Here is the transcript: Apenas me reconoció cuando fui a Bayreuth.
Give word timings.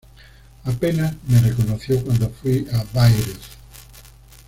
Apenas 0.63 1.13
me 1.27 1.39
reconoció 1.41 2.03
cuando 2.03 2.31
fui 2.31 2.67
a 2.73 2.83
Bayreuth. 2.91 3.51